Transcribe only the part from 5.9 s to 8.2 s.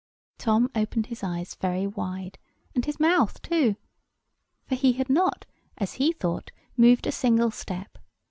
he thought, moved a single step.